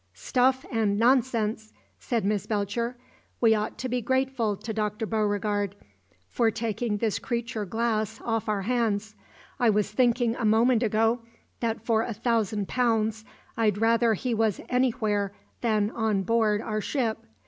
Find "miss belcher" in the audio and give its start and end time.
2.25-2.97